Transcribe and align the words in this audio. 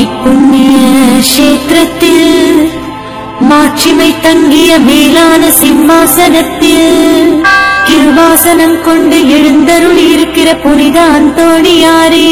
இப்புண்ணிய 0.00 0.74
கஷேத்திரத்தில் 1.14 2.28
மாட்சிமை 3.48 4.10
தங்கிய 4.22 4.70
மேலான 4.80 5.42
சிம்மாசனத்தில் 5.58 6.90
கிருவாசனம் 7.86 8.78
கொண்டு 8.84 9.18
எழுந்தருளி 9.36 10.04
இருக்கிற 10.12 10.48
புனித 10.56 10.98
அந்தோணியாரே 11.16 12.30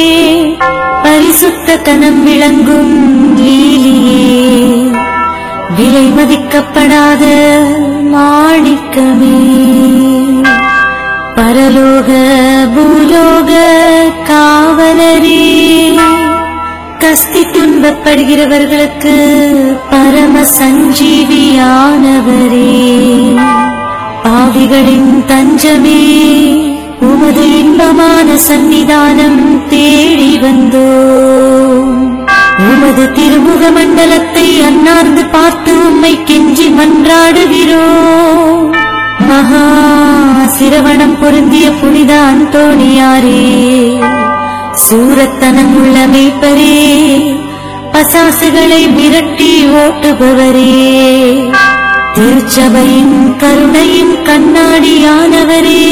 பரிசுத்த 1.04 1.76
கனம் 1.82 2.22
விளங்கும் 2.24 2.94
லீலியே 3.38 4.24
விலை 5.76 6.06
மதிக்கப்படாத 6.16 7.24
மாணிக்கமே 8.14 9.36
பரலோக 11.36 12.08
பூலோக 12.74 13.50
காவலரே 14.30 15.42
கஸ்தி 17.00 17.40
துன்பப்படுகிறவர்களுக்கு 17.40 19.14
பரம 19.90 20.40
சஞ்சீவியானவரே. 20.58 21.56
பாவிகளின் 24.24 25.24
தஞ்சமே 25.24 26.02
உமது 27.00 27.58
இன்பமான 27.58 28.36
சன்னிதானம் 28.48 29.66
தேடி 29.68 30.38
வந்தோ. 30.38 30.90
உமது 32.58 33.12
திருமுக 33.12 33.70
மண்டலத்தை 33.70 34.60
அன்னார்ந்து 34.60 35.24
பார்த்து 35.24 35.72
உம்மை 35.86 36.18
கெஞ்சி 36.26 36.68
மன்றாடுகிறோ. 36.80 37.86
மகா 39.28 39.66
சிரவணம் 40.58 41.18
பொருந்திய 41.20 41.70
புனித 41.70 42.20
அந்தோணியாரே. 42.32 43.48
சூரத்தனமுள்ள 44.88 46.06
மேய்ப்பரே 46.12 47.18
பசாசுகளை 47.92 48.94
விரட்டி 48.94 49.64
ஓட்டுபவரே. 49.64 50.92
திருச்சபையின் 52.14 53.36
கருணையின் 53.36 54.16
கண்ணாடியானவரே. 54.24 55.84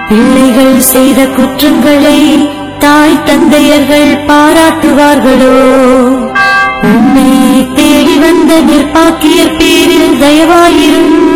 பிள்ளைகள் 0.09 0.79
செய்த 0.79 1.27
குற்றங்களை 1.27 2.49
தாய் 2.79 3.23
தந்தையர்கள் 3.23 4.25
பாராட்டுவார்களோ? 4.27 5.61
உன்னை 6.81 7.67
தேடி 7.73 8.17
வந்த 8.17 8.61
நிர்பாக்கியர் 8.61 9.57
பேரில் 9.57 10.21
தயவாயிரும். 10.21 11.31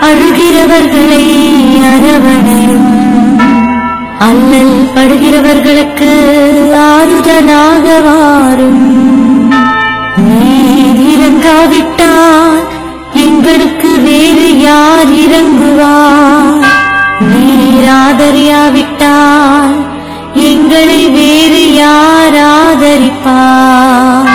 அழுகிறவர்களை 0.00 1.44
அரவணையும். 1.82 2.96
அல்லல் 4.18 4.88
படுகிறவர்களுக்கு 4.94 6.10
ஆறுதலாக 6.74 8.00
வாரும். 8.00 9.07
ஆதரியாவிட்டால் 17.88 19.76
எங்களை 20.34 21.00
வேறு 21.08 21.74
யார் 21.74 22.38
ஆதரிப்பார் 22.58 24.28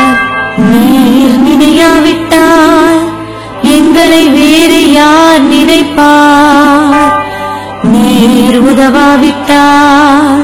நீர் 0.71 1.37
நினையாவிட்டால் 1.43 3.01
எங்களை 3.77 4.23
வேறு 4.29 4.91
யார் 4.91 5.41
நினைப்பார். 5.41 7.13
நீர் 7.83 8.59
உதவாவிட்டால் 8.61 10.41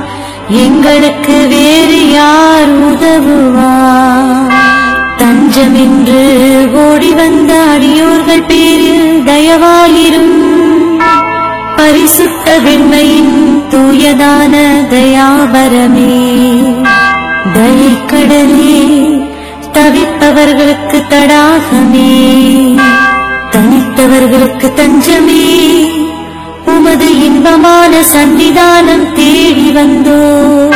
எங்களுக்கு 0.48 1.48
வேறு 1.48 2.12
யார் 2.12 2.72
உதவுவார். 2.92 4.48
தஞ்சமென்று 5.18 6.22
ஓடி 6.74 7.14
வந்த 7.14 7.52
அடியோர்கள் 7.74 8.44
பேரில் 8.44 9.24
தயவாயிரும். 9.26 10.36
பரிசுத்த 11.76 12.39
வெண்மையின் 12.58 13.64
தூயதான 13.70 14.82
தயாபரமே. 14.90 16.38
தயக்கடலே 17.54 18.88
தவிப்பவர்களுக்கு 19.74 21.04
தடாகமே. 21.10 22.38
தனித்தவர்களுக்கு 23.52 24.74
தஞ்சமே. 24.74 25.88
உமது 26.66 27.26
இன்பமான 27.26 28.02
சன்னிதானம் 28.14 29.14
தேடி 29.14 29.72
வந்தோ. 29.72 30.68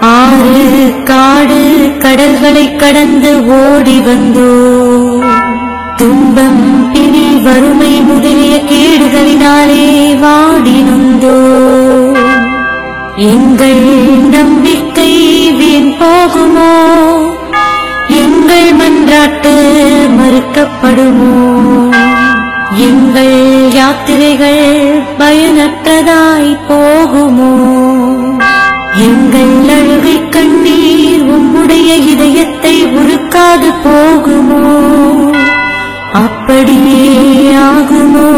ஆறு 0.00 0.94
காடு 1.04 1.92
கடல்களை 1.98 2.76
கடந்து 2.76 3.46
ஓடி 3.46 4.00
வந்தோ. 4.00 4.76
துன்பம் 5.96 6.87
பிணி 7.10 7.28
வறுமை 7.44 7.92
முதலிய 8.00 8.54
கேடுகளினாலே 8.70 9.84
வாடி 10.16 10.74
நொந்தோ 10.82 11.36
எங்கள் 13.28 13.84
நம்பிக்கை 14.26 15.12
வீண் 15.52 15.92
போகுமோ? 16.00 16.72
எங்கள் 18.18 18.68
மன்றாட்டு 18.72 19.54
மறுக்கப்படுமோ? 20.18 21.32
எங்கள் 22.88 23.34
யாத்திரைகள் 23.72 24.62
பயனற்றதாய் 25.18 26.52
போகுமோ? 26.68 27.52
எங்கள் 29.08 29.56
அழுகை 29.70 30.16
கண்ணீர் 30.28 31.24
உம்முடைய 31.30 31.90
இதயத்தை 32.06 32.76
உருக்காது 32.94 33.72
போகுமோ? 33.82 34.57
அப்படியே 37.28 37.52
ஆகுமோ 37.52 38.28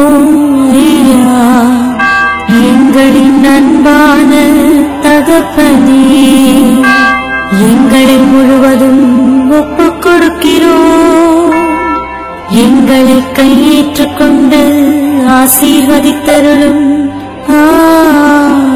எங்களின் 2.47 3.45
அன்பான 3.45 4.33
தகப்பனே 5.03 6.03
எங்களை 7.71 8.17
முழுவதும் 8.17 9.51
ஒப்புக் 9.51 10.07
கொடுக்கிறோம். 10.07 11.49
எங்களை 12.49 13.23
கையேற்றுக் 13.33 14.17
ஆசீர்வதித்தருளும். 15.39 17.11
ஆ 17.51 18.70